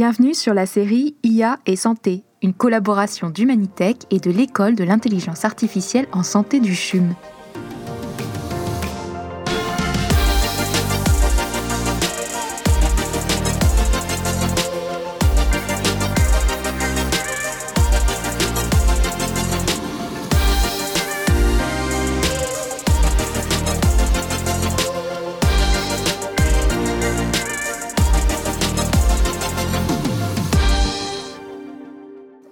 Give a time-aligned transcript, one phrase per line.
[0.00, 5.44] Bienvenue sur la série IA et santé, une collaboration d'Humanitech et de l'école de l'intelligence
[5.44, 7.16] artificielle en santé du CHUM.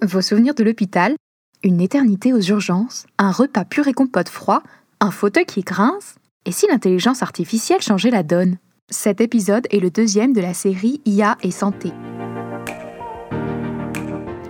[0.07, 1.17] Vos souvenirs de l'hôpital
[1.65, 4.63] Une éternité aux urgences Un repas pur et compote froid
[5.01, 8.57] Un fauteuil qui grince Et si l'intelligence artificielle changeait la donne?
[8.89, 11.91] Cet épisode est le deuxième de la série IA et santé.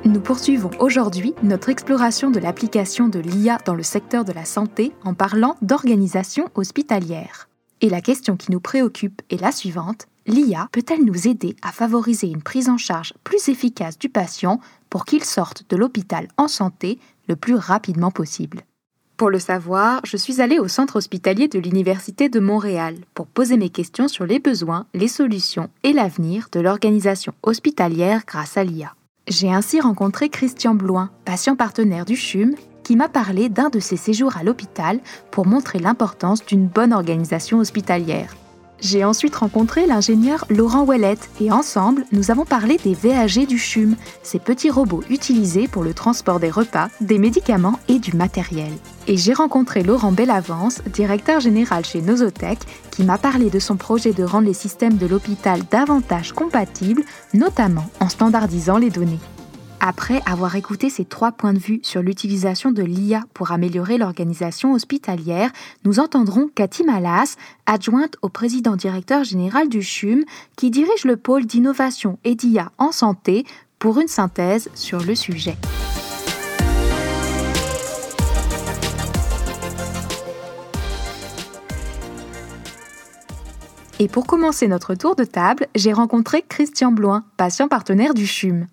[0.05, 4.91] Nous poursuivons aujourd'hui notre exploration de l'application de l'IA dans le secteur de la santé
[5.03, 7.49] en parlant d'organisation hospitalière.
[7.81, 10.05] Et la question qui nous préoccupe est la suivante.
[10.27, 14.59] L'IA peut-elle nous aider à favoriser une prise en charge plus efficace du patient
[14.89, 18.63] pour qu'il sorte de l'hôpital en santé le plus rapidement possible?
[19.15, 23.55] Pour le savoir, je suis allée au centre hospitalier de l'Université de Montréal pour poser
[23.55, 28.95] mes questions sur les besoins, les solutions et l'avenir de l'organisation hospitalière grâce à l'IA.
[29.29, 33.97] J'ai ainsi rencontré Christian Bloin, patient partenaire du CHUM, qui m'a parlé d'un de ses
[33.97, 34.99] séjours à l'hôpital
[35.31, 38.35] pour montrer l'importance d'une bonne organisation hospitalière.
[38.79, 43.95] J'ai ensuite rencontré l'ingénieur Laurent Ouellette et ensemble, nous avons parlé des VAG du CHUM,
[44.21, 48.71] ces petits robots utilisés pour le transport des repas, des médicaments et du matériel.
[49.07, 52.59] Et j'ai rencontré Laurent Bellavance, directeur général chez Nosotech,
[52.91, 57.89] qui m'a parlé de son projet de rendre les systèmes de l'hôpital davantage compatibles, notamment
[57.99, 59.19] en standardisant les données.
[59.79, 64.73] Après avoir écouté ces trois points de vue sur l'utilisation de l'IA pour améliorer l'organisation
[64.73, 65.51] hospitalière,
[65.85, 67.35] nous entendrons Cathy Malas,
[67.67, 70.23] adjointe au président directeur général du CHUM,
[70.55, 73.45] qui dirige le pôle d'innovation et d'IA en santé,
[73.77, 75.55] pour une synthèse sur le sujet.
[83.99, 88.67] Et pour commencer notre tour de table, j'ai rencontré Christian Bloin, patient partenaire du CHUM.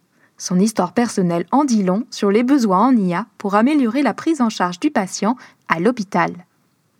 [0.46, 4.42] Son histoire personnelle en dit long sur les besoins en IA pour améliorer la prise
[4.42, 5.36] en charge du patient
[5.68, 6.34] à l'hôpital.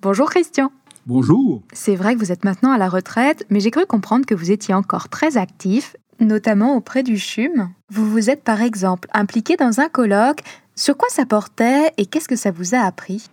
[0.01, 0.73] Bonjour Christian.
[1.05, 1.63] Bonjour.
[1.75, 4.51] C'est vrai que vous êtes maintenant à la retraite, mais j'ai cru comprendre que vous
[4.51, 7.69] étiez encore très actif, notamment auprès du CHUM.
[7.93, 10.41] Vous vous êtes par exemple impliqué dans un colloque.
[10.75, 13.27] Sur quoi ça portait et qu'est-ce que ça vous a appris?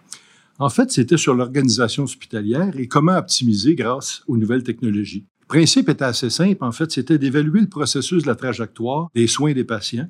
[0.59, 6.05] En fait, c'était sur l'organisation hospitalière et comment optimiser grâce aux nouvelles technologies principe était
[6.05, 10.07] assez simple, en fait, c'était d'évaluer le processus de la trajectoire des soins des patients.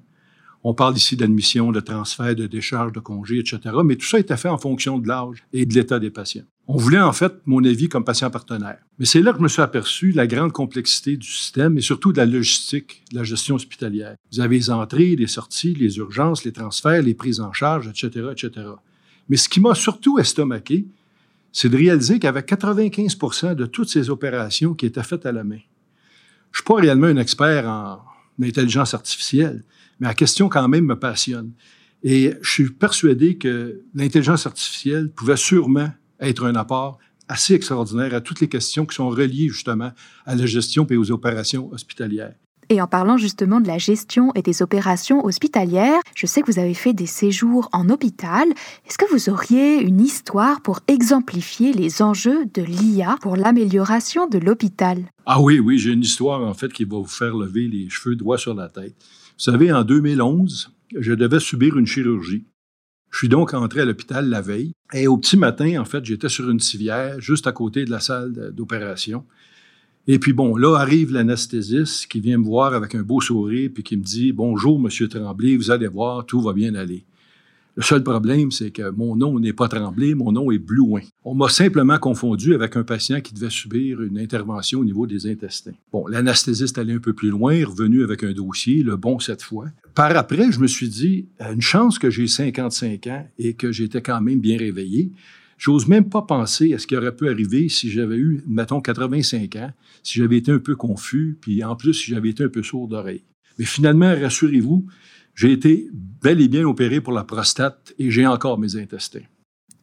[0.64, 3.58] On parle ici d'admission, de transfert, de décharge, de congé, etc.
[3.84, 6.44] Mais tout ça était fait en fonction de l'âge et de l'état des patients.
[6.68, 8.78] On voulait en fait mon avis comme patient partenaire.
[9.00, 12.12] Mais c'est là que je me suis aperçu la grande complexité du système et surtout
[12.12, 14.18] de la logistique, de la gestion hospitalière.
[14.32, 18.28] Vous avez les entrées, les sorties, les urgences, les transferts, les prises en charge, etc.,
[18.32, 18.68] etc.
[19.28, 20.86] Mais ce qui m'a surtout estomaqué,
[21.52, 25.60] c'est de réaliser qu'avec 95% de toutes ces opérations qui étaient faites à la main,
[26.52, 28.00] je ne suis pas réellement un expert en
[28.44, 29.64] intelligence artificielle,
[30.00, 31.52] mais la question quand même me passionne.
[32.04, 36.98] Et je suis persuadé que l'intelligence artificielle pouvait sûrement être un apport
[37.28, 39.92] assez extraordinaire à toutes les questions qui sont reliées justement
[40.26, 42.36] à la gestion et aux opérations hospitalières.
[42.72, 46.58] Et en parlant justement de la gestion et des opérations hospitalières, je sais que vous
[46.58, 48.48] avez fait des séjours en hôpital.
[48.88, 54.38] Est-ce que vous auriez une histoire pour exemplifier les enjeux de l'IA pour l'amélioration de
[54.38, 55.00] l'hôpital?
[55.26, 58.16] Ah oui, oui, j'ai une histoire en fait qui va vous faire lever les cheveux
[58.16, 58.96] droits sur la tête.
[59.38, 62.46] Vous savez, en 2011, je devais subir une chirurgie.
[63.10, 66.30] Je suis donc entré à l'hôpital la veille et au petit matin, en fait, j'étais
[66.30, 69.26] sur une civière juste à côté de la salle d'opération.
[70.08, 73.84] Et puis bon, là arrive l'anesthésiste qui vient me voir avec un beau sourire puis
[73.84, 77.06] qui me dit Bonjour, Monsieur Tremblay, vous allez voir, tout va bien aller.
[77.76, 81.02] Le seul problème, c'est que mon nom n'est pas Tremblay, mon nom est Blouin.
[81.24, 85.26] On m'a simplement confondu avec un patient qui devait subir une intervention au niveau des
[85.32, 85.72] intestins.
[85.94, 89.68] Bon, l'anesthésiste allait un peu plus loin, revenu avec un dossier, le bon cette fois.
[89.96, 94.02] Par après, je me suis dit, une chance que j'ai 55 ans et que j'étais
[94.02, 95.12] quand même bien réveillé.
[95.62, 99.56] J'ose même pas penser à ce qui aurait pu arriver si j'avais eu, mettons, 85
[99.58, 99.70] ans,
[100.02, 102.88] si j'avais été un peu confus, puis en plus, si j'avais été un peu sourd
[102.88, 103.24] d'oreille.
[103.60, 104.88] Mais finalement, rassurez-vous,
[105.36, 109.22] j'ai été bel et bien opéré pour la prostate et j'ai encore mes intestins.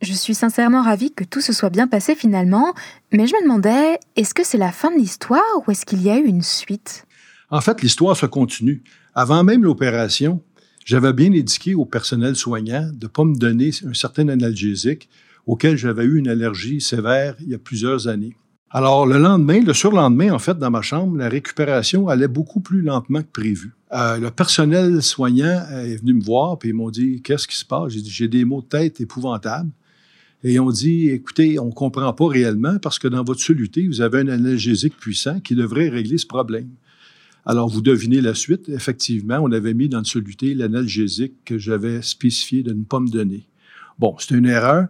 [0.03, 2.75] Je suis sincèrement ravie que tout se soit bien passé finalement,
[3.13, 6.11] mais je me demandais, est-ce que c'est la fin de l'histoire ou est-ce qu'il y
[6.11, 7.07] a eu une suite?
[7.51, 8.83] En fait, l'histoire se continue.
[9.15, 10.43] Avant même l'opération,
[10.85, 15.09] j'avais bien indiqué au personnel soignant de ne pas me donner un certain analgésique
[15.49, 18.37] auquel j'avais eu une allergie sévère il y a plusieurs années.
[18.71, 22.83] Alors, le lendemain, le surlendemain, en fait, dans ma chambre, la récupération allait beaucoup plus
[22.83, 23.73] lentement que prévu.
[23.95, 27.65] Euh, le personnel soignant est venu me voir, puis ils m'ont dit Qu'est-ce qui se
[27.65, 29.71] passe J'ai dit J'ai des maux de tête épouvantables.
[30.45, 33.89] Et ils ont dit Écoutez, on ne comprend pas réellement parce que dans votre soluté,
[33.89, 36.69] vous avez un analgésique puissant qui devrait régler ce problème.
[37.47, 38.69] Alors, vous devinez la suite.
[38.69, 43.09] Effectivement, on avait mis dans le soluté l'analgésique que j'avais spécifié de ne pas me
[43.09, 43.47] donner.
[43.99, 44.89] Bon, c'est une erreur.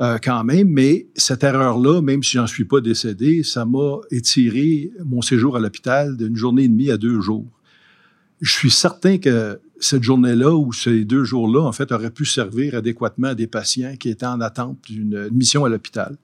[0.00, 4.90] Euh, quand même, mais cette erreur-là, même si j'en suis pas décédé, ça m'a étiré
[5.04, 7.46] mon séjour à l'hôpital d'une journée et demie à deux jours.
[8.40, 12.74] Je suis certain que cette journée-là ou ces deux jours-là, en fait, auraient pu servir
[12.76, 16.16] adéquatement à des patients qui étaient en attente d'une mission à l'hôpital.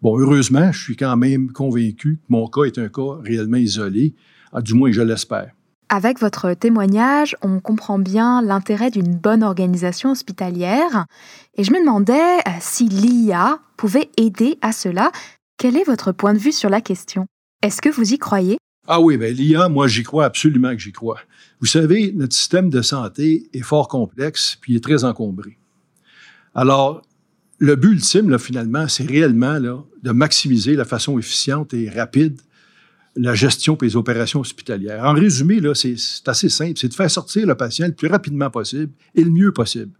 [0.00, 4.14] Bon, heureusement, je suis quand même convaincu que mon cas est un cas réellement isolé,
[4.62, 5.52] du moins je l'espère.
[5.92, 11.06] Avec votre témoignage, on comprend bien l'intérêt d'une bonne organisation hospitalière.
[11.56, 15.10] Et je me demandais euh, si l'IA pouvait aider à cela.
[15.58, 17.26] Quel est votre point de vue sur la question?
[17.64, 18.56] Est-ce que vous y croyez?
[18.86, 21.18] Ah oui, bien, l'IA, moi j'y crois absolument que j'y crois.
[21.58, 25.58] Vous savez, notre système de santé est fort complexe puis est très encombré.
[26.54, 27.02] Alors,
[27.58, 32.40] le but ultime, finalement, c'est réellement de maximiser la façon efficiente et rapide
[33.16, 35.04] la gestion et les opérations hospitalières.
[35.04, 35.96] En résumé, c'est,
[36.26, 36.74] assez simple.
[36.76, 39.92] C'est de faire sortir le patient le plus rapidement possible et le mieux possible.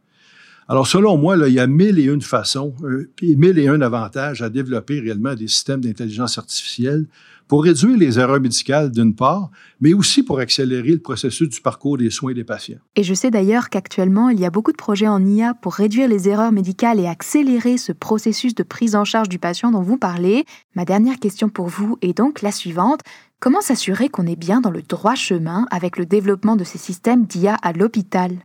[0.71, 3.81] Alors, selon moi, il y a mille et une façons, euh, et mille et un
[3.81, 7.09] avantages à développer réellement des systèmes d'intelligence artificielle
[7.49, 9.51] pour réduire les erreurs médicales d'une part,
[9.81, 12.79] mais aussi pour accélérer le processus du parcours des soins des patients.
[12.95, 16.07] Et je sais d'ailleurs qu'actuellement, il y a beaucoup de projets en IA pour réduire
[16.07, 19.99] les erreurs médicales et accélérer ce processus de prise en charge du patient dont vous
[19.99, 20.45] parlez.
[20.77, 23.01] Ma dernière question pour vous est donc la suivante.
[23.41, 27.25] Comment s'assurer qu'on est bien dans le droit chemin avec le développement de ces systèmes
[27.25, 28.39] d'IA à l'hôpital?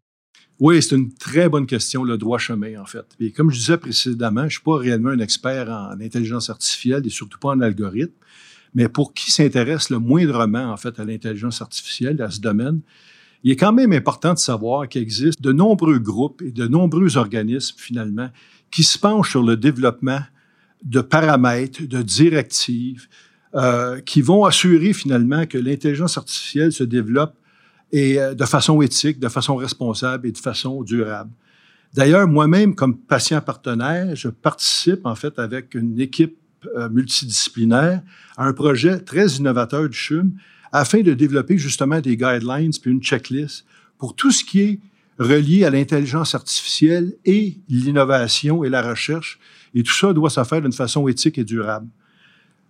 [0.60, 3.06] Oui, c'est une très bonne question, le droit chemin, en fait.
[3.19, 7.06] Et comme je disais précédemment, je ne suis pas réellement un expert en intelligence artificielle
[7.06, 8.13] et surtout pas en algorithme,
[8.74, 12.81] mais pour qui s'intéresse le moindrement, en fait, à l'intelligence artificielle, à ce domaine,
[13.44, 17.18] il est quand même important de savoir qu'il existe de nombreux groupes et de nombreux
[17.18, 18.30] organismes, finalement,
[18.72, 20.22] qui se penchent sur le développement
[20.84, 23.07] de paramètres, de directives,
[23.56, 27.36] euh, qui vont assurer finalement que l'intelligence artificielle se développe
[27.95, 31.31] et euh, de façon éthique, de façon responsable et de façon durable.
[31.94, 36.36] D'ailleurs, moi-même, comme patient partenaire, je participe en fait avec une équipe
[36.75, 38.01] euh, multidisciplinaire
[38.36, 40.33] à un projet très innovateur du CHUM
[40.74, 43.65] afin de développer justement des guidelines puis une checklist
[43.97, 44.80] pour tout ce qui est
[45.18, 49.39] relié à l'intelligence artificielle et l'innovation et la recherche.
[49.74, 51.88] Et tout ça doit se faire d'une façon éthique et durable.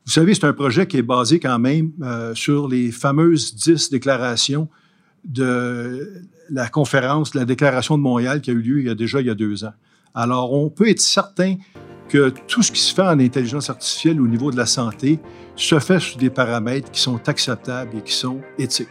[0.06, 3.90] Vous savez, c'est un projet qui est basé quand même euh, sur les fameuses dix
[3.90, 4.70] déclarations
[5.26, 8.96] de la conférence, de la Déclaration de Montréal qui a eu lieu il y a
[8.96, 9.74] déjà il y a deux ans.
[10.14, 11.56] Alors, on peut être certain
[12.08, 15.20] que tout ce qui se fait en intelligence artificielle au niveau de la santé
[15.56, 18.88] se fait sous des paramètres qui sont acceptables et qui sont éthiques.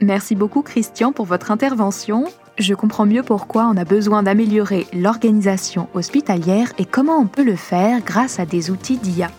[0.00, 2.26] Merci beaucoup Christian pour votre intervention.
[2.58, 7.56] Je comprends mieux pourquoi on a besoin d'améliorer l'organisation hospitalière et comment on peut le
[7.56, 9.30] faire grâce à des outils d'IA.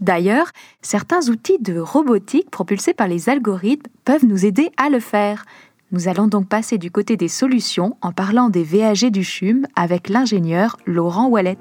[0.00, 0.50] D'ailleurs,
[0.80, 5.44] certains outils de robotique propulsés par les algorithmes peuvent nous aider à le faire.
[5.90, 10.08] Nous allons donc passer du côté des solutions en parlant des VAG du CHUM avec
[10.08, 11.58] l'ingénieur Laurent Wallet.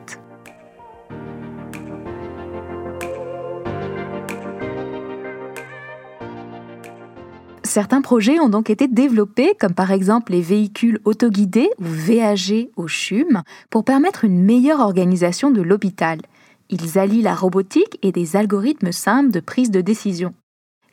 [7.63, 12.87] Certains projets ont donc été développés, comme par exemple les véhicules autoguidés ou VAG au
[12.87, 16.19] CHUM, pour permettre une meilleure organisation de l'hôpital.
[16.69, 20.33] Ils allient la robotique et des algorithmes simples de prise de décision.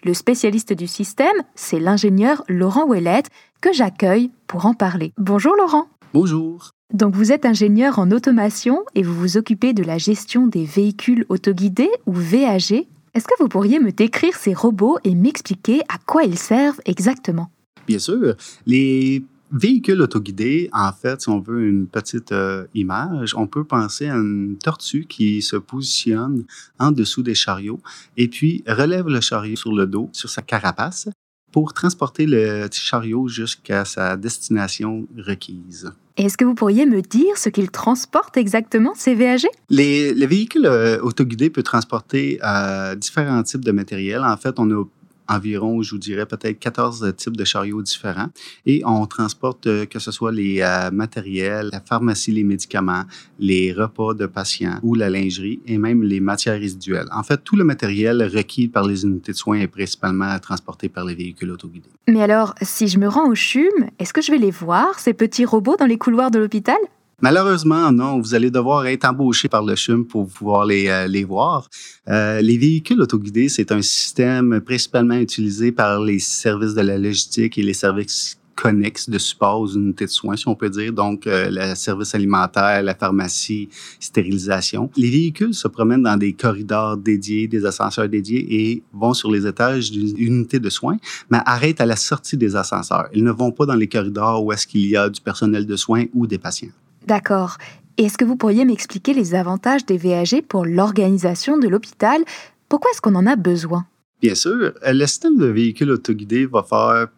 [0.05, 5.13] Le spécialiste du système, c'est l'ingénieur Laurent Ouellette, que j'accueille pour en parler.
[5.19, 5.89] Bonjour Laurent.
[6.13, 6.71] Bonjour.
[6.93, 11.25] Donc vous êtes ingénieur en automation et vous vous occupez de la gestion des véhicules
[11.29, 12.87] autoguidés ou VAG.
[13.15, 17.51] Est-ce que vous pourriez me décrire ces robots et m'expliquer à quoi ils servent exactement?
[17.89, 18.37] Bien sûr.
[18.67, 19.25] Les
[19.57, 24.17] Véhicule autoguidé, en fait, si on veut une petite euh, image, on peut penser à
[24.17, 26.45] une tortue qui se positionne
[26.81, 27.79] en dessous des chariots
[28.17, 31.09] et puis relève le chariot sur le dos, sur sa carapace,
[31.53, 35.93] pour transporter le chariot jusqu'à sa destination requise.
[36.17, 39.47] Est-ce que vous pourriez me dire ce qu'il transporte exactement, ces VAG?
[39.71, 44.25] Les, véhicules euh, autoguidés peuvent transporter euh, différents types de matériel.
[44.25, 44.85] En fait, on a
[45.29, 48.29] environ, je vous dirais, peut-être 14 types de chariots différents.
[48.67, 53.05] Et on transporte euh, que ce soit les euh, matériels, la pharmacie, les médicaments,
[53.39, 57.09] les repas de patients ou la lingerie et même les matières résiduelles.
[57.13, 61.05] En fait, tout le matériel requis par les unités de soins est principalement transporté par
[61.05, 61.91] les véhicules autoguidés.
[62.09, 65.15] Mais alors, si je me rends au CHUM, est-ce que je vais les voir, ces
[65.15, 66.77] petits robots, dans les couloirs de l'hôpital?
[67.21, 68.21] Malheureusement, non.
[68.21, 71.69] Vous allez devoir être embauché par le CHUM pour pouvoir les, euh, les voir.
[72.09, 77.57] Euh, les véhicules autoguidés, c'est un système principalement utilisé par les services de la logistique
[77.59, 81.27] et les services connexes de support aux unités de soins, si on peut dire, donc
[81.27, 83.69] euh, le service alimentaire, la pharmacie,
[84.01, 84.91] stérilisation.
[84.97, 89.47] Les véhicules se promènent dans des corridors dédiés, des ascenseurs dédiés et vont sur les
[89.47, 90.99] étages d'une unité de soins,
[91.31, 93.09] mais arrêtent à la sortie des ascenseurs.
[93.13, 95.77] Ils ne vont pas dans les corridors où est-ce qu'il y a du personnel de
[95.77, 96.69] soins ou des patients.
[97.07, 97.59] D'accord.
[97.97, 102.23] Est-ce que vous pourriez m'expliquer les avantages des VAG pour l'organisation de l'hôpital?
[102.69, 103.87] Pourquoi est-ce qu'on en a besoin?
[104.21, 107.09] Bien sûr, le système de véhicules autoguidés va faire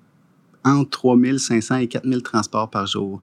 [0.64, 3.22] entre 3500 et 4000 transports par jour.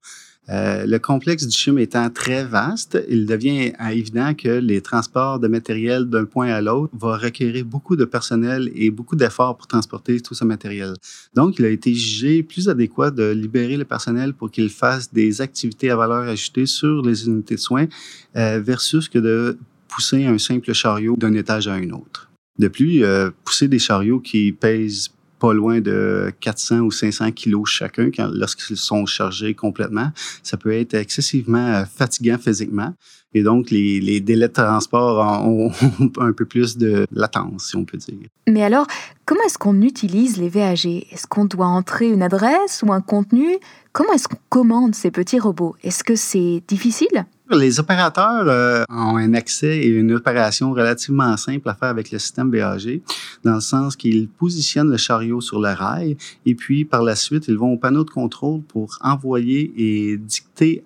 [0.49, 5.47] Euh, le complexe du CHUM étant très vaste, il devient évident que les transports de
[5.47, 10.19] matériel d'un point à l'autre vont requérir beaucoup de personnel et beaucoup d'efforts pour transporter
[10.19, 10.93] tout ce matériel.
[11.33, 15.39] Donc, il a été jugé plus adéquat de libérer le personnel pour qu'il fasse des
[15.39, 17.87] activités à valeur ajoutée sur les unités de soins
[18.35, 19.57] euh, versus que de
[19.87, 22.29] pousser un simple chariot d'un étage à un autre.
[22.59, 25.09] De plus, euh, pousser des chariots qui pèsent
[25.43, 30.09] pas loin de 400 ou 500 kilos chacun lorsqu'ils sont chargés complètement.
[30.41, 32.93] Ça peut être excessivement euh, fatigant physiquement.
[33.33, 35.69] Et donc, les, les délais de transport ont,
[36.17, 38.29] un peu plus de latence, si on peut dire.
[38.47, 38.87] Mais alors,
[39.25, 43.57] comment est-ce qu'on utilise les VAG Est-ce qu'on doit entrer une adresse ou un contenu?
[43.91, 45.75] Comment est-ce qu'on commande ces petits robots?
[45.83, 47.25] Est-ce que c'est difficile?
[47.55, 52.19] Les opérateurs euh, ont un accès et une opération relativement simple à faire avec le
[52.19, 53.01] système VAG,
[53.43, 57.47] dans le sens qu'ils positionnent le chariot sur le rail et puis par la suite,
[57.47, 60.83] ils vont au panneau de contrôle pour envoyer et dicter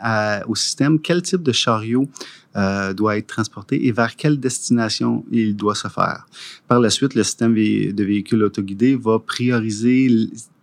[0.48, 2.08] au système quel type de chariot
[2.58, 6.26] euh, doit être transporté et vers quelle destination il doit se faire.
[6.68, 10.10] Par la suite, le système de véhicules autoguidés va prioriser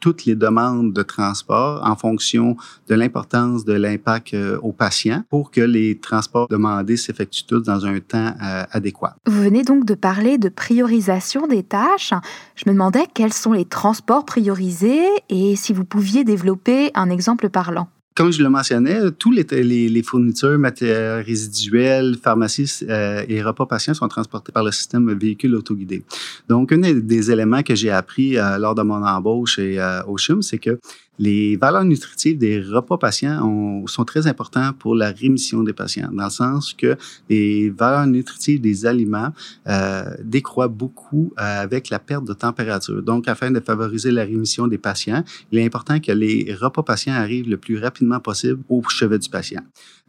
[0.05, 2.59] toutes les demandes de transport en fonction
[2.89, 7.87] de l'importance de l'impact euh, aux patients pour que les transports demandés s'effectuent tous dans
[7.87, 9.17] un temps euh, adéquat.
[9.27, 12.13] Vous venez donc de parler de priorisation des tâches.
[12.55, 17.49] Je me demandais quels sont les transports priorisés et si vous pouviez développer un exemple
[17.49, 19.43] parlant comme je le mentionnais, tous les,
[19.89, 25.57] les, fournitures matérielles résiduelles, pharmacies euh, et repas patients sont transportés par le système véhicule
[25.57, 26.05] autoguidé.
[26.49, 30.17] Donc, un des, éléments que j'ai appris euh, lors de mon embauche et, euh, au
[30.17, 30.79] CHUM, c'est que
[31.19, 36.25] les valeurs nutritives des repas patients sont très importantes pour la rémission des patients, dans
[36.25, 36.97] le sens que
[37.29, 39.31] les valeurs nutritives des aliments
[39.69, 43.03] euh, décroissent beaucoup euh, avec la perte de température.
[43.03, 47.15] Donc, afin de favoriser la rémission des patients, il est important que les repas patients
[47.15, 49.63] arrivent le plus rapidement possible au chevet du patient.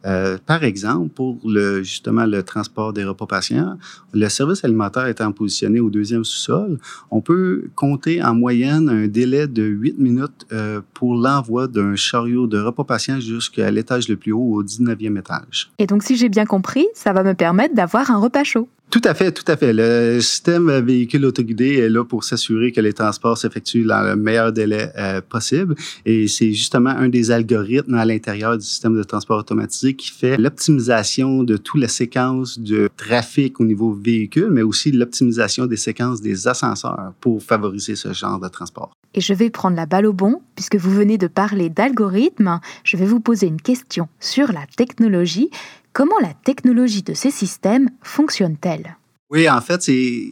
[0.04, 3.78] Euh, par exemple, pour le, justement le transport des repas patients,
[4.12, 6.78] le service alimentaire étant positionné au deuxième sous-sol,
[7.10, 12.46] on peut compter en moyenne un délai de 8 minutes euh, pour l'envoi d'un chariot
[12.46, 15.70] de repas patients jusqu'à l'étage le plus haut, au 19e étage.
[15.78, 18.66] Et donc, si j'ai bien compris, ça va me permettre d'avoir un repas chaud.
[18.88, 19.72] Tout à fait, tout à fait.
[19.72, 24.52] Le système véhicule autoguidé est là pour s'assurer que les transports s'effectuent dans le meilleur
[24.52, 25.74] délai euh, possible.
[26.04, 30.36] Et c'est justement un des algorithmes à l'intérieur du système de transport automatisé qui fait
[30.36, 36.20] l'optimisation de toute la séquence de trafic au niveau véhicule, mais aussi l'optimisation des séquences
[36.20, 38.92] des ascenseurs pour favoriser ce genre de transport.
[39.14, 42.60] Et je vais prendre la balle au bon, puisque vous venez de parler d'algorithmes.
[42.84, 45.50] Je vais vous poser une question sur la technologie.
[45.96, 48.98] Comment la technologie de ces systèmes fonctionne-t-elle?
[49.30, 49.80] Oui, en fait,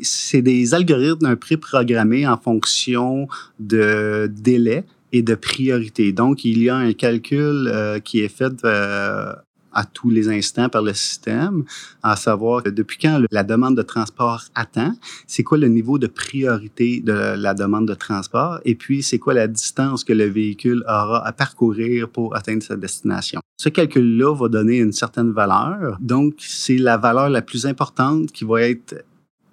[0.03, 3.29] c'est des algorithmes préprogrammés en fonction
[3.59, 6.13] de délai et de priorité.
[6.13, 9.33] Donc, il y a un calcul euh, qui est fait euh,
[9.75, 11.65] à tous les instants par le système,
[12.03, 14.95] à savoir depuis quand la demande de transport attend,
[15.27, 19.35] c'est quoi le niveau de priorité de la demande de transport, et puis c'est quoi
[19.35, 23.41] la distance que le véhicule aura à parcourir pour atteindre sa destination.
[23.57, 28.45] Ce calcul-là va donner une certaine valeur, donc c'est la valeur la plus importante qui
[28.45, 29.05] va être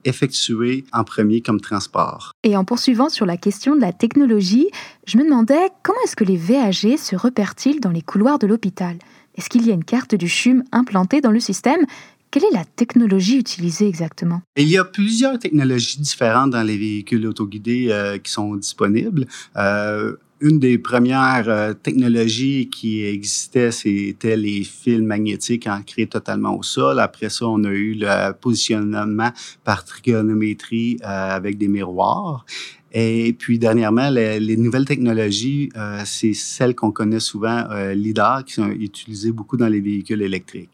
[0.04, 2.32] effectuée en premier comme transport.
[2.44, 4.68] Et en poursuivant sur la question de la technologie,
[5.06, 8.98] je me demandais comment est-ce que les VAG se repèrent-ils dans les couloirs de l'hôpital?
[9.36, 11.86] Est-ce qu'il y a une carte du CHUM implantée dans le système?
[12.32, 14.42] Quelle est la technologie utilisée exactement?
[14.56, 19.28] Il y a plusieurs technologies différentes dans les véhicules autoguidés euh, qui sont disponibles.
[19.58, 26.64] Euh, une des premières euh, technologies qui existait, c'était les fils magnétiques ancrés totalement au
[26.64, 27.02] sol.
[27.02, 29.32] Après ça, on a eu le positionnement
[29.66, 32.46] par trigonométrie avec des miroirs.
[32.94, 38.54] Et puis dernièrement, les, nouvelles technologies, euh, c'est celles qu'on connaît souvent, euh, LIDAR, qui
[38.54, 40.72] sont utilisées beaucoup dans les véhicules électriques.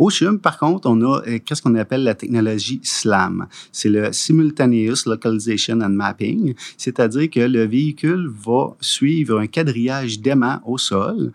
[0.00, 3.46] Au CHUM, par contre, on a euh, qu'est-ce qu'on appelle la technologie SLAM?
[3.70, 10.60] C'est le Simultaneous Localization and Mapping, c'est-à-dire que le véhicule va suivre un quadrillage d'aimants
[10.64, 11.32] au sol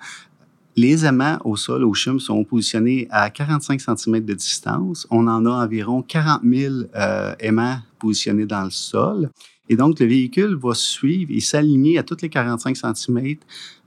[0.75, 5.05] Les aimants au sol, au CHUM, sont positionnés à 45 cm de distance.
[5.11, 9.29] On en a environ 40 000 euh, aimants positionnés dans le sol.
[9.69, 13.35] Et donc, le véhicule va suivre et s'aligner à toutes les 45 cm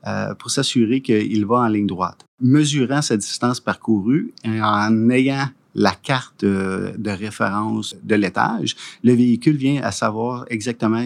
[0.07, 2.25] euh, pour s'assurer qu'il va en ligne droite.
[2.41, 9.57] Mesurant sa distance parcourue et en ayant la carte de, référence de l'étage, le véhicule
[9.57, 11.05] vient à savoir exactement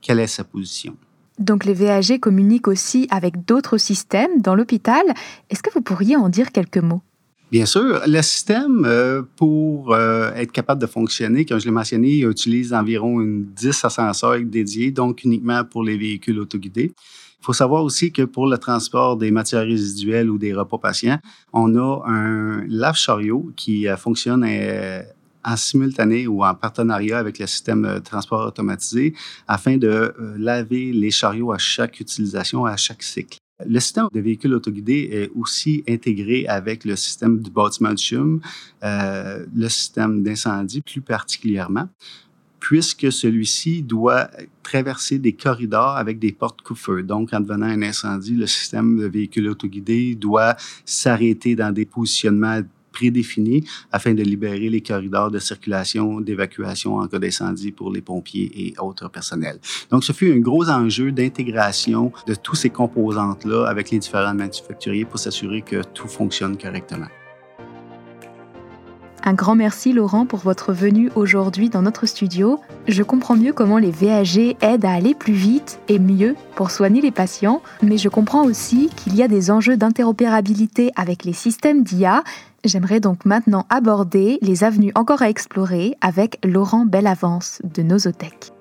[0.00, 0.96] quelle est sa position.
[1.38, 5.02] Donc les VAG communiquent aussi avec d'autres systèmes dans l'hôpital.
[5.48, 7.02] Est-ce que vous pourriez en dire quelques mots?
[7.50, 12.20] Bien sûr, le système, euh, pour euh, être capable de fonctionner, comme je l'ai mentionné,
[12.20, 16.92] utilise environ une 10 ascenseurs dédiés, donc uniquement pour les véhicules autoguidés.
[17.40, 21.18] Il faut savoir aussi que pour le transport des matières résiduelles ou des repas patients,
[21.52, 24.44] on a un lave-chariot qui euh, fonctionne
[25.44, 29.12] en simultané ou en partenariat avec le système de transport automatisé
[29.48, 33.38] afin de laver les chariots à chaque utilisation, à chaque cycle.
[33.66, 38.40] Le système de véhicules autoguidés est aussi intégré avec le système du bâtiment de CHUM,
[38.82, 41.88] euh, le système d'incendie plus particulièrement,
[42.58, 44.30] puisque celui-ci doit
[44.62, 47.02] traverser des corridors avec des portes coup-feu.
[47.02, 52.62] Donc, en devenant un incendie, le système de véhicules autoguidés doit s'arrêter dans des positionnements
[52.92, 58.50] prédéfinis afin de libérer les corridors de circulation, d'évacuation en cas d'incendie pour les pompiers
[58.54, 59.58] et autres personnels.
[59.90, 65.04] Donc, ce fut un gros enjeu d'intégration de tous ces composantes-là avec les différents manufacturiers
[65.04, 67.08] pour s'assurer que tout fonctionne correctement.
[69.22, 72.58] Un grand merci Laurent pour votre venue aujourd'hui dans notre studio.
[72.88, 77.02] Je comprends mieux comment les VAG aident à aller plus vite et mieux pour soigner
[77.02, 81.82] les patients, mais je comprends aussi qu'il y a des enjeux d'interopérabilité avec les systèmes
[81.82, 82.24] d'IA.
[82.64, 88.52] J'aimerais donc maintenant aborder les avenues encore à explorer avec Laurent Bellavance de Nosotech.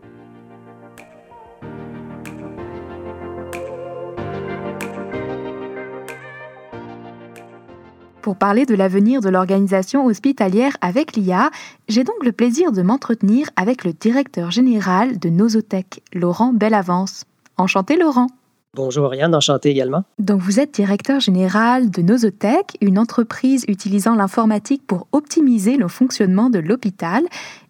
[8.21, 11.51] Pour parler de l'avenir de l'organisation hospitalière avec l'IA,
[11.89, 17.25] j'ai donc le plaisir de m'entretenir avec le directeur général de Nosotech, Laurent Bellavance.
[17.57, 18.27] Enchanté Laurent.
[18.75, 20.03] Bonjour Ariane, enchanté également.
[20.19, 26.51] Donc vous êtes directeur général de Nosotech, une entreprise utilisant l'informatique pour optimiser le fonctionnement
[26.51, 27.23] de l'hôpital.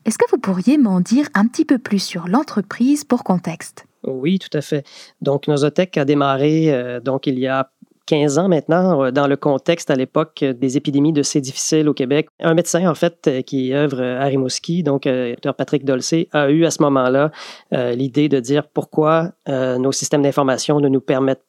[0.03, 3.85] Est-ce que vous pourriez m'en dire un petit peu plus sur l'entreprise pour contexte?
[4.03, 4.85] Oui, tout à fait.
[5.21, 7.71] Donc Nosotech a démarré euh, donc il y a
[8.09, 11.93] 15 ans maintenant, euh, dans le contexte à l'époque des épidémies de C difficile au
[11.93, 12.27] Québec.
[12.39, 16.65] Un médecin, en fait, euh, qui œuvre à Rimouski, donc Dr Patrick Dolcé, a eu
[16.65, 17.31] à ce moment-là
[17.71, 21.43] l'idée de dire pourquoi nos systèmes d'information ne nous permettent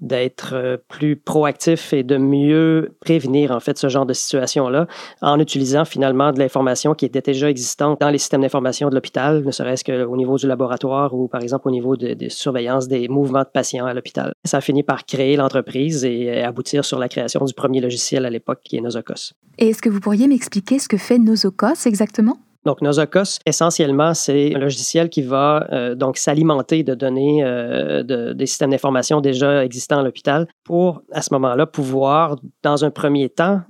[0.00, 4.86] d'être plus proactifs et de mieux prévenir, en fait, ce genre de situation-là
[5.22, 9.42] en utilisant finalement de l'information qui était déjà existante dans les systèmes d'information de l'hôpital,
[9.44, 13.08] ne serait-ce qu'au niveau du laboratoire ou, par exemple, au niveau de, de surveillance des
[13.08, 14.32] mouvements de patients à l'hôpital.
[14.44, 18.26] Ça a fini par créer l'entreprise et euh, aboutir sur la création du premier logiciel
[18.26, 19.34] à l'époque qui est Nosocos.
[19.58, 22.38] Et est-ce que vous pourriez m'expliquer ce que fait Nosocos exactement?
[22.64, 28.32] Donc, Nosocos, essentiellement, c'est un logiciel qui va euh, donc s'alimenter de données euh, de,
[28.32, 33.28] des systèmes d'information déjà existants à l'hôpital pour, à ce moment-là, pouvoir, dans un premier
[33.28, 33.62] temps,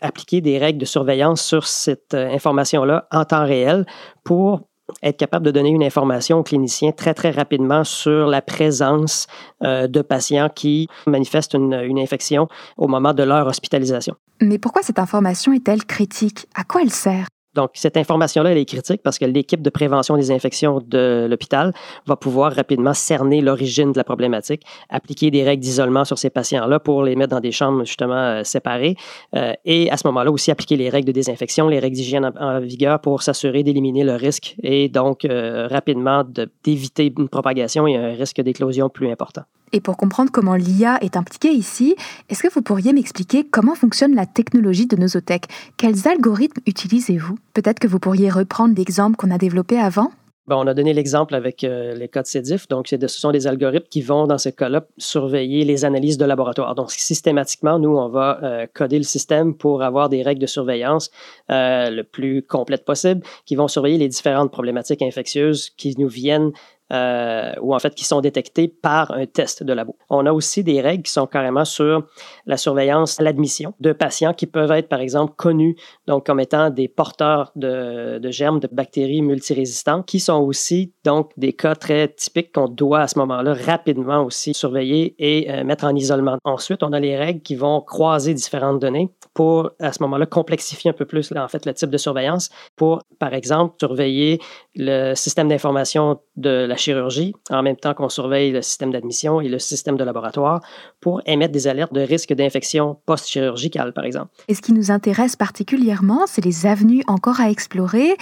[0.00, 3.86] appliquer des règles de surveillance sur cette information-là en temps réel
[4.24, 4.62] pour
[5.02, 9.26] être capable de donner une information aux cliniciens très, très rapidement sur la présence
[9.62, 14.14] euh, de patients qui manifestent une, une, infection au moment de leur hospitalisation.
[14.40, 16.46] Mais pourquoi cette information est-elle critique?
[16.54, 17.26] À quoi elle sert?
[17.54, 21.72] Donc, cette information-là, elle est critique parce que l'équipe de prévention des infections de l'hôpital
[22.06, 26.78] va pouvoir rapidement cerner l'origine de la problématique, appliquer des règles d'isolement sur ces patients-là
[26.78, 28.96] pour les mettre dans des chambres justement euh, séparées
[29.36, 32.60] euh, et à ce moment-là aussi appliquer les règles de désinfection, les règles d'hygiène en,
[32.60, 36.24] vigueur pour s'assurer d'éliminer le risque et donc euh, rapidement
[36.64, 39.42] d'éviter une propagation et un risque d'éclosion plus important.
[39.72, 41.94] Et pour comprendre comment l'IA est impliquée ici,
[42.28, 45.44] est-ce que vous pourriez m'expliquer comment fonctionne la technologie de Nosotech?
[45.76, 47.38] Quels algorithmes utilisez-vous?
[47.54, 50.10] Peut-être que vous pourriez reprendre l'exemple qu'on a développé avant?
[50.48, 52.66] On a donné l'exemple avec euh, les codes CEDIF.
[52.68, 56.74] Donc, ce sont des algorithmes qui vont, dans ce cas-là, surveiller les analyses de laboratoire.
[56.74, 61.10] Donc, systématiquement, nous, on va euh, coder le système pour avoir des règles de surveillance
[61.50, 66.52] euh, le plus complètes possible, qui vont surveiller les différentes problématiques infectieuses qui nous viennent
[66.92, 69.96] euh, ou en fait qui sont détectés par un test de labo.
[70.08, 72.06] On a aussi des règles qui sont carrément sur
[72.46, 75.76] la surveillance l'admission de patients qui peuvent être, par exemple, connus
[76.06, 81.30] donc comme étant des porteurs de, de germes, de bactéries multirésistantes, qui sont aussi donc
[81.36, 85.84] des cas très typiques qu'on doit à ce moment-là rapidement aussi surveiller et euh, mettre
[85.84, 86.38] en isolement.
[86.44, 90.90] Ensuite, on a les règles qui vont croiser différentes données pour à ce moment-là complexifier
[90.90, 94.40] un peu plus en fait le type de surveillance pour, par exemple, surveiller
[94.76, 99.48] le système d'information de la chirurgie, en même temps qu'on surveille le système d'admission et
[99.48, 100.60] le système de laboratoire
[101.00, 104.30] pour émettre des alertes de risque d'infection post-chirurgicale, par exemple.
[104.48, 108.16] Et ce qui nous intéresse particulièrement, c'est les avenues encore à explorer.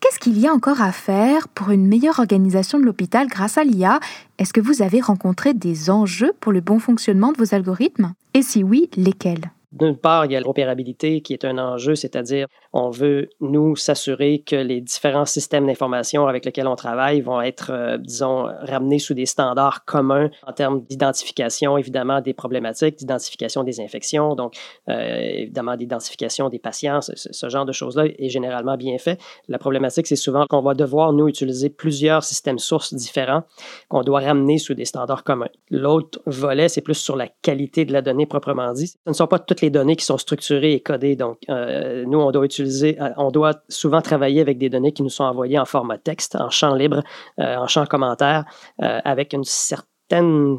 [0.00, 3.64] Qu'est-ce qu'il y a encore à faire pour une meilleure organisation de l'hôpital grâce à
[3.64, 4.00] l'IA
[4.38, 8.12] Est-ce que vous avez rencontré des enjeux pour le bon fonctionnement de vos algorithmes?
[8.34, 9.53] Et si oui, lesquels?
[9.74, 14.42] D'une part, il y a l'opérabilité qui est un enjeu, c'est-à-dire on veut, nous, s'assurer
[14.44, 19.14] que les différents systèmes d'information avec lesquels on travaille vont être, euh, disons, ramenés sous
[19.14, 24.54] des standards communs en termes d'identification, évidemment, des problématiques, d'identification des infections, donc
[24.88, 29.20] euh, évidemment d'identification des patients, ce, genre de choses-là est généralement bien fait.
[29.48, 33.42] La problématique, c'est souvent qu'on va devoir, nous, utiliser plusieurs systèmes sources différents
[33.88, 35.48] qu'on doit ramener sous des standards communs.
[35.70, 38.86] L'autre volet, c'est plus sur la qualité de la donnée proprement dit.
[38.86, 41.16] Ce ne sont pas toutes les données qui sont structurées et codées.
[41.16, 45.02] Donc, euh, nous, on doit utiliser, euh, on doit souvent travailler avec des données qui
[45.02, 47.02] nous sont envoyées en format texte, en champ libre,
[47.40, 48.44] euh, en champ commentaire,
[48.78, 50.58] avec une certaine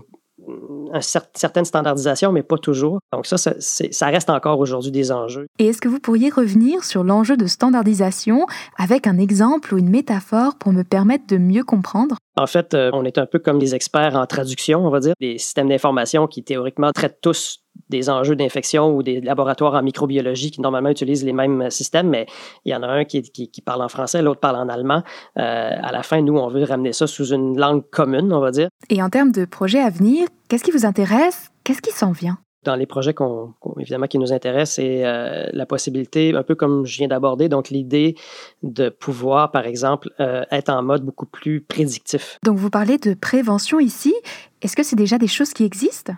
[1.02, 3.00] certaine standardisation, mais pas toujours.
[3.14, 5.48] Donc ça, ça reste encore aujourd'hui des enjeux.
[5.60, 8.46] Et est-ce que vous pourriez revenir sur l'enjeu de standardisation
[8.78, 12.18] avec un exemple ou une métaphore pour me permettre de mieux comprendre?
[12.38, 15.38] En fait, on est un peu comme des experts en traduction, on va dire, des
[15.38, 20.62] systèmes d'information qui théoriquement traitent tous des enjeux d'infection ou des laboratoires en microbiologie qui
[20.62, 22.26] normalement utilisent les mêmes systèmes, mais
[22.64, 25.04] il y en a un qui, qui, parle en français, l'autre parle en allemand.
[25.38, 28.52] Euh, à la fin, nous, on veut ramener ça sous une langue commune, on va
[28.52, 28.70] dire.
[28.90, 31.52] Et en termes de projets à venir, qu'est-ce qui vous intéresse?
[31.64, 32.38] Qu'est-ce qui s'en vient?
[32.66, 36.86] Dans les projets qu'on, évidemment qui nous intéressent, c'est euh, la possibilité, un peu comme
[36.86, 38.16] je viens d'aborder, donc l'idée
[38.64, 42.40] de pouvoir, par exemple, euh, être en mode beaucoup plus prédictif.
[42.44, 44.14] Donc vous parlez de prévention ici.
[44.62, 46.14] Est-ce que c'est déjà des choses qui existent?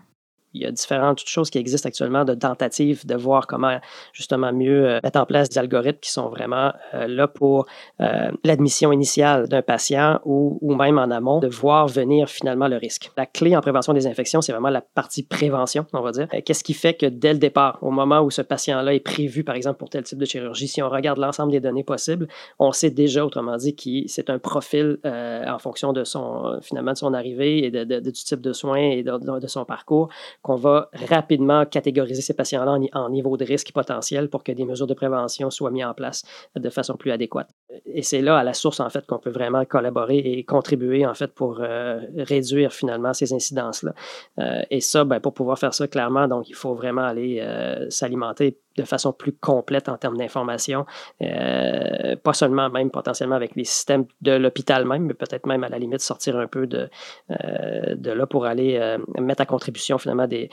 [0.54, 3.80] Il y a différentes choses qui existent actuellement de tentatives de voir comment
[4.14, 7.66] justement mieux euh, mettre en place des algorithmes qui sont vraiment euh, là pour
[8.02, 12.78] euh, l'admission initiale d'un patient ou, ou, même en amont, de voir venir finalement le
[12.78, 13.12] risque.
[13.18, 16.28] La clé en prévention des infections, c'est vraiment la partie prévention, on va dire.
[16.46, 19.56] Qu'est-ce qui fait que dès le départ, au moment où ce patient-là est prévu, par
[19.56, 22.28] exemple, pour tel type de chirurgie, si on regarde l'ensemble des données possibles,
[22.60, 26.98] on sait déjà, autrement dit, que c'est un profil en fonction de son, finalement, de
[26.98, 30.10] son arrivée et de, du type de soins et de, de son parcours
[30.42, 34.88] qu'on va rapidement catégoriser ces patients-là en, niveau de risque potentiel pour que des mesures
[34.88, 36.24] de prévention soient mises en place
[36.56, 37.50] de façon plus adéquate.
[37.86, 41.14] Et c'est là, à la source, en fait, qu'on peut vraiment collaborer et contribuer, en
[41.14, 43.94] fait, pour euh, réduire finalement ces incidences-là.
[44.40, 47.90] Euh, et ça, ben, pour pouvoir faire ça clairement, donc, il faut vraiment aller euh,
[47.90, 50.86] s'alimenter de façon plus complète en termes d'information,
[51.20, 55.80] pas seulement même potentiellement avec les systèmes de l'hôpital même, mais peut-être même à la
[55.80, 56.88] limite sortir un peu de,
[57.28, 60.52] là pour aller mettre à contribution finalement des,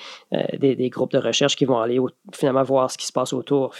[0.58, 2.00] des, groupes de recherche qui vont aller
[2.32, 3.74] finalement voir ce qui se passe autour,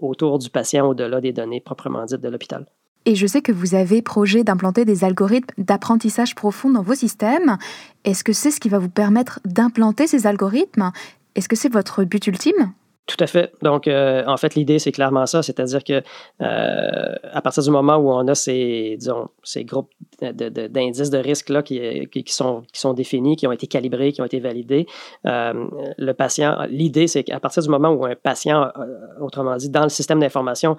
[0.00, 2.65] autour du patient au-delà des données proprement dites de l'hôpital.
[3.08, 7.56] Et je sais que vous avez projet d'implanter des algorithmes d'apprentissage profond dans vos systèmes.
[8.04, 10.90] Est-ce que c'est ce qui va vous permettre d'implanter ces algorithmes?
[11.36, 12.72] Est-ce que c'est votre but ultime?
[13.06, 13.52] Tout à fait.
[13.62, 16.02] Donc, euh, en fait, l'idée, c'est clairement ça, c'est-à-dire que
[16.42, 21.50] euh, à partir du moment où on a ces, disons, ces groupes d'indices de, risque
[21.50, 21.80] là qui,
[22.26, 24.86] sont définis, qui ont été calibrés, qui ont été validés,
[25.24, 28.72] euh, le patient, l'idée, c'est qu'à partir du moment où un patient,
[29.20, 30.76] autrement dit, dans le système d'information,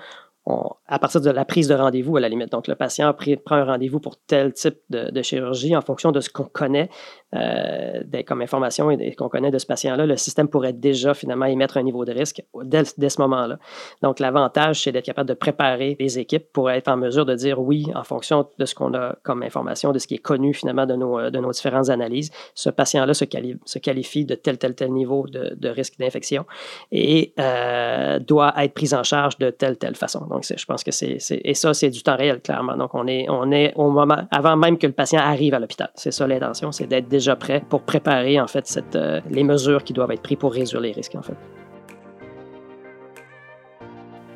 [0.87, 2.51] à partir de la prise de rendez-vous, à la limite.
[2.51, 6.29] Donc, le patient prend un rendez-vous pour tel type de, chirurgie en fonction de ce
[6.29, 6.89] qu'on connaît
[7.35, 10.05] euh, comme information et, qu'on connaît de ce patient-là.
[10.05, 13.59] Le système pourrait déjà finalement émettre un niveau de risque dès, ce moment-là.
[14.01, 17.59] Donc, l'avantage, c'est d'être capable de préparer les équipes pour être en mesure de dire
[17.59, 20.85] oui, en fonction de ce qu'on a comme information, de ce qui est connu finalement
[20.85, 23.25] de nos, nos différentes analyses, ce patient-là se,
[23.65, 26.45] se, qualifie de tel, tel, tel niveau de, risque d'infection
[26.93, 30.25] et euh, doit être pris en charge de telle, telle façon.
[30.27, 32.75] Donc, je pense que c'est, et ça, c'est du temps réel, clairement.
[32.77, 35.89] Donc, on est, on est au moment, avant même que le patient arrive à l'hôpital.
[35.95, 39.93] C'est ça l'intention, c'est d'être déjà prêt pour préparer, en fait, euh, les mesures qui
[39.93, 41.37] doivent être prises pour réduire les risques, en fait.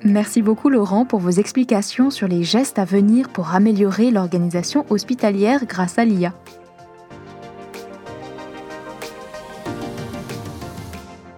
[0.04, 5.66] Merci beaucoup Laurent pour vos explications sur les gestes à venir pour améliorer l'organisation hospitalière
[5.68, 6.34] grâce à l'IA.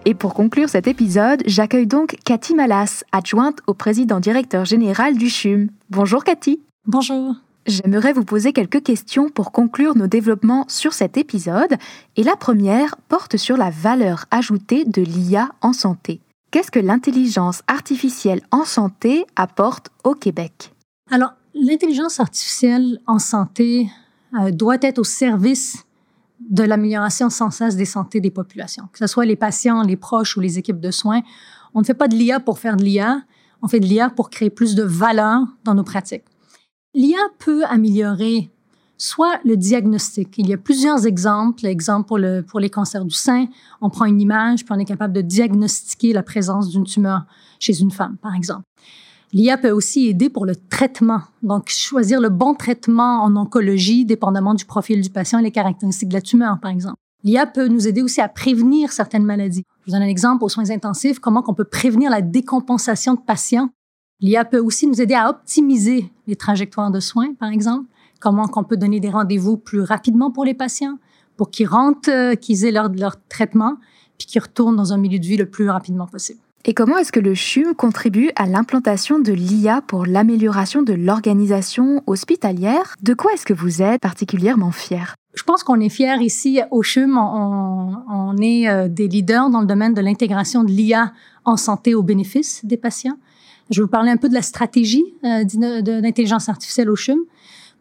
[0.06, 5.30] Et pour conclure cet épisode, j'accueille donc Cathy Malas, adjointe au président directeur général du
[5.30, 5.70] CHUM.
[5.88, 6.60] Bonjour Cathy.
[6.86, 7.36] Bonjour.
[7.66, 11.76] J'aimerais vous poser quelques questions pour conclure nos développements sur cet épisode.
[12.16, 16.20] Et la première porte sur la valeur ajoutée de l'IA en santé.
[16.50, 20.74] Qu'est-ce que l'intelligence artificielle en santé apporte au Québec?
[21.10, 23.88] Alors, l'intelligence artificielle en santé
[24.38, 25.86] euh, doit être au service
[26.50, 30.36] de l'amélioration sans cesse des santé des populations, que ce soit les patients, les proches
[30.36, 31.22] ou les équipes de soins.
[31.74, 33.22] On ne fait pas de l'IA pour faire de l'IA,
[33.62, 36.24] on fait de l'IA pour créer plus de valeur dans nos pratiques.
[36.94, 38.50] L'IA peut améliorer
[38.96, 40.38] soit le diagnostic.
[40.38, 41.66] Il y a plusieurs exemples.
[41.66, 43.46] Exemple pour, le, pour les cancers du sein,
[43.80, 47.24] on prend une image, puis on est capable de diagnostiquer la présence d'une tumeur
[47.58, 48.62] chez une femme, par exemple.
[49.34, 51.22] L'IA peut aussi aider pour le traitement.
[51.42, 56.10] Donc, choisir le bon traitement en oncologie, dépendamment du profil du patient et les caractéristiques
[56.10, 56.98] de la tumeur, par exemple.
[57.24, 59.64] L'IA peut nous aider aussi à prévenir certaines maladies.
[59.80, 63.20] Je vous donne un exemple aux soins intensifs, comment on peut prévenir la décompensation de
[63.20, 63.70] patients.
[64.20, 67.88] L'IA peut aussi nous aider à optimiser les trajectoires de soins, par exemple.
[68.20, 70.98] Comment on peut donner des rendez-vous plus rapidement pour les patients,
[71.36, 73.78] pour qu'ils rentrent, euh, qu'ils aient leur, leur traitement,
[74.16, 76.38] puis qu'ils retournent dans un milieu de vie le plus rapidement possible.
[76.66, 82.02] Et comment est-ce que le CHUM contribue à l'implantation de l'IA pour l'amélioration de l'organisation
[82.06, 82.94] hospitalière?
[83.02, 85.14] De quoi est-ce que vous êtes particulièrement fier?
[85.34, 87.18] Je pense qu'on est fiers ici au CHUM.
[87.18, 91.12] On, est euh, des leaders dans le domaine de l'intégration de l'IA
[91.44, 93.18] en santé au bénéfice des patients.
[93.68, 97.18] Je vais vous parler un peu de la stratégie euh, d'intelligence artificielle au CHUM.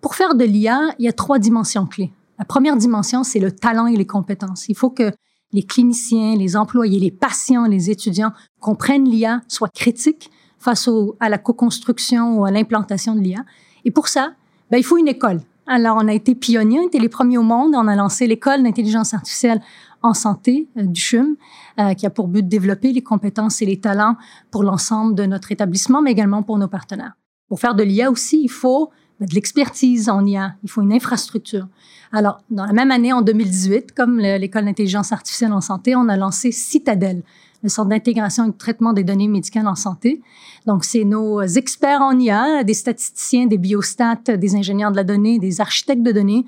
[0.01, 2.11] Pour faire de l'IA, il y a trois dimensions clés.
[2.37, 4.67] La première dimension, c'est le talent et les compétences.
[4.67, 5.13] Il faut que
[5.53, 10.89] les cliniciens, les employés, les patients, les étudiants comprennent l'IA, soient critiques face
[11.19, 13.43] à la co-construction ou à l'implantation de l'IA.
[13.85, 14.33] Et pour ça,
[14.71, 15.41] ben, il faut une école.
[15.67, 17.73] Alors, on a été pionniers, on était les premiers au monde.
[17.75, 19.61] On a lancé l'école d'intelligence artificielle
[20.01, 21.35] en santé euh, du CHUM,
[21.79, 24.17] euh, qui a pour but de développer les compétences et les talents
[24.51, 27.13] pour l'ensemble de notre établissement, mais également pour nos partenaires.
[27.47, 28.89] Pour faire de l'IA aussi, il faut
[29.25, 31.67] de l'expertise en IA, il faut une infrastructure.
[32.11, 36.17] Alors, dans la même année, en 2018, comme l'École d'intelligence artificielle en santé, on a
[36.17, 37.23] lancé Citadel,
[37.63, 40.21] le centre d'intégration et de traitement des données médicales en santé.
[40.65, 45.39] Donc, c'est nos experts en IA, des statisticiens, des biostats, des ingénieurs de la donnée,
[45.39, 46.45] des architectes de données,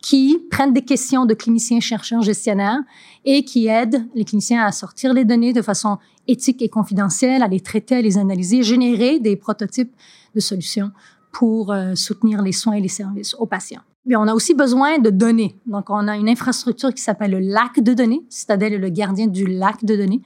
[0.00, 2.78] qui prennent des questions de cliniciens, chercheurs, gestionnaires
[3.24, 7.48] et qui aident les cliniciens à sortir les données de façon éthique et confidentielle, à
[7.48, 9.92] les traiter, à les analyser, générer des prototypes
[10.34, 10.92] de solutions
[11.38, 13.82] pour euh, soutenir les soins et les services aux patients.
[14.06, 15.54] Mais on a aussi besoin de données.
[15.66, 19.46] Donc, on a une infrastructure qui s'appelle le lac de données, c'est-à-dire le gardien du
[19.46, 20.20] lac de données,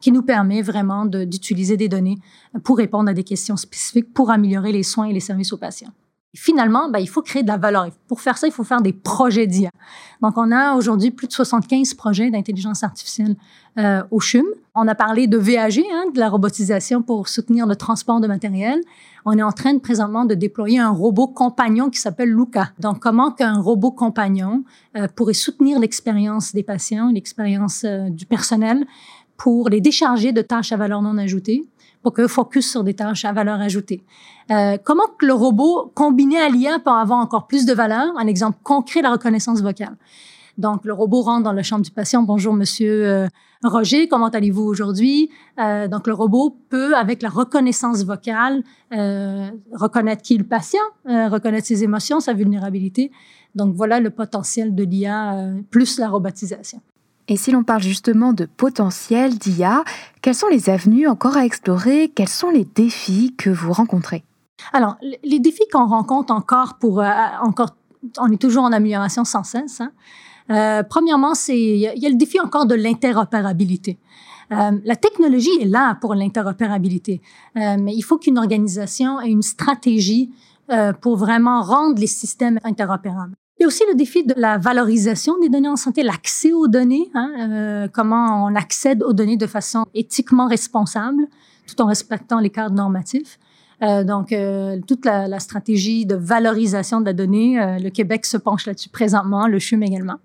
[0.00, 2.16] qui nous permet vraiment d'utiliser des données
[2.64, 5.92] pour répondre à des questions spécifiques, pour améliorer les soins et les services aux patients.
[6.36, 7.88] Finalement, ben, il faut créer de la valeur.
[8.08, 9.70] Pour faire ça, il faut faire des projets d'IA.
[10.22, 13.36] Donc, on a aujourd'hui plus de 75 projets d'intelligence artificielle
[13.78, 14.44] euh, au CHUM.
[14.74, 18.80] On a parlé de VAG, hein, de la robotisation pour soutenir le transport de matériel
[19.28, 22.70] on est en train de, présentement de déployer un robot compagnon qui s'appelle Luca.
[22.78, 24.62] Donc, comment qu'un robot compagnon
[24.96, 28.86] euh, pourrait soutenir l'expérience des patients, l'expérience euh, du personnel
[29.36, 31.66] pour les décharger de tâches à valeur non ajoutée
[32.06, 34.04] pour que focus sur des tâches à valeur ajoutée.
[34.52, 38.16] Euh, comment que le robot combiné à l'IA peut avoir encore plus de valeur?
[38.16, 39.96] Un exemple concret, la reconnaissance vocale.
[40.56, 42.22] Donc, le robot rentre dans la chambre du patient.
[42.22, 43.28] Bonjour, monsieur euh,
[43.64, 45.30] Roger, comment allez-vous aujourd'hui?
[45.58, 50.86] Euh, donc, le robot peut, avec la reconnaissance vocale, euh, reconnaître qui est le patient,
[51.06, 53.10] reconnaître ses émotions, sa vulnérabilité.
[53.56, 56.80] Donc, voilà le potentiel de l'IA plus la robotisation.
[57.28, 59.84] Et si l'on parle justement de potentiel d'IA,
[60.22, 62.12] quelles sont les avenues encore à explorer?
[62.14, 64.24] Quels sont les défis que vous rencontrez?
[64.72, 67.02] Alors, les défis qu'on rencontre encore pour
[67.42, 67.76] encore,
[68.18, 69.80] on est toujours en amélioration sans cesse.
[69.80, 69.92] Hein?
[70.50, 73.98] Euh, premièrement, c'est il y, a le défi encore de l'interopérabilité.
[74.52, 77.20] Euh, la technologie est là pour l'interopérabilité,
[77.56, 80.30] euh, mais il faut qu'une organisation ait une stratégie
[80.70, 83.34] euh, pour vraiment rendre les systèmes interopérables.
[83.58, 86.68] Il y a aussi le défi de la valorisation des données en santé, l'accès aux
[86.68, 91.26] données, hein, euh, comment on accède aux données de façon éthiquement responsable,
[91.66, 93.38] tout en respectant les cadres normatifs.
[93.82, 98.26] Euh, donc, euh, toute la, la, stratégie de valorisation de la donnée, euh, le Québec
[98.26, 100.16] se penche là-dessus présentement, le CHUM également.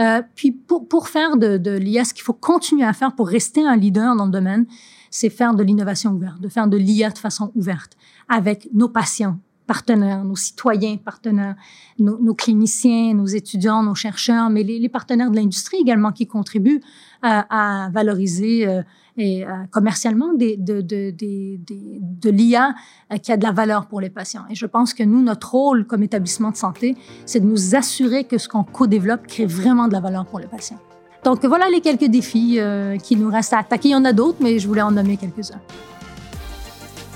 [0.00, 3.28] Euh, puis pour, pour faire de, de l'IA, ce qu'il faut continuer à faire pour
[3.28, 4.66] rester un leader dans le domaine,
[5.10, 7.92] c'est faire de l'innovation ouverte, de faire de l'IA de façon ouverte
[8.28, 9.38] avec nos patients,
[9.72, 11.54] partenaires, nos citoyens partenaires,
[11.98, 16.82] nos, cliniciens, nos étudiants, nos chercheurs, mais les, partenaires de l'industrie également qui contribuent
[17.22, 18.82] à, valoriser euh,
[19.16, 22.74] et, euh, commercialement des, de, l'IA
[23.10, 24.44] euh, qui a de la valeur pour les patients.
[24.50, 28.24] Et je pense que nous, notre rôle comme établissement de santé, c'est de nous assurer
[28.24, 30.80] que ce qu'on co-développe crée vraiment de la valeur pour les patients.
[31.24, 32.58] Donc voilà les quelques défis
[33.04, 33.88] qui nous restent à attaquer.
[33.90, 35.62] Il y en a d'autres, mais je voulais en nommer quelques-uns.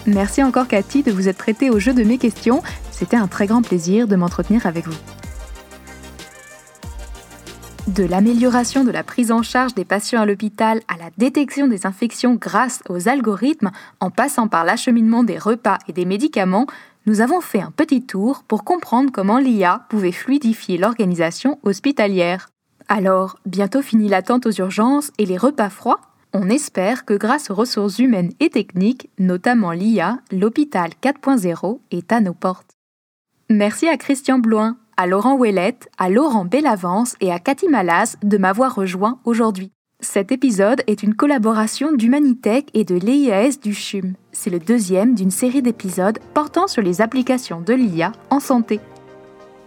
[0.06, 2.62] Merci encore Cathy de vous être prêtée au jeu de mes questions.
[2.92, 4.96] C'était un très grand plaisir de m'entretenir avec vous.
[7.88, 11.86] De l'amélioration de la prise en charge des patients à l'hôpital à la détection des
[11.86, 16.66] infections grâce aux algorithmes, en passant par l'acheminement des repas et des médicaments,
[17.06, 22.48] nous avons fait un petit tour pour comprendre comment l'IA pouvait fluidifier l'organisation hospitalière.
[22.88, 26.00] Alors, bientôt fini l'attente aux urgences et les repas froids
[26.32, 32.20] On espère que grâce aux ressources humaines et techniques, notamment l'IA, l'hôpital 4.0 est à
[32.20, 32.72] nos portes.
[33.48, 38.38] Merci à Christian Bloin, à Laurent Ouellette, à Laurent Bellavance et à Cathy Malas de
[38.38, 39.70] m'avoir rejoint aujourd'hui.
[40.00, 44.14] Cet épisode est une collaboration d'Humanitech et de l'EIAS du CHUM.
[44.32, 48.80] C'est le deuxième d'une série d'épisodes portant sur les applications de l'IA en santé.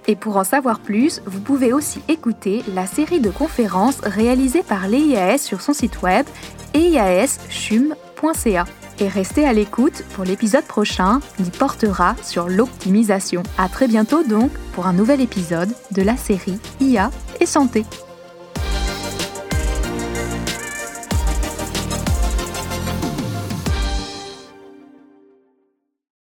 [0.10, 4.88] Et pour en savoir plus, vous pouvez aussi écouter la série de conférences réalisées par
[4.88, 6.26] l'EIAS sur son site web
[6.74, 8.66] eiaschum.ca.
[9.02, 13.44] Et restez à l'écoute pour l'épisode prochain qui portera sur l'optimisation.
[13.60, 17.86] À très bientôt donc pour un nouvel épisode de la série IA et santé.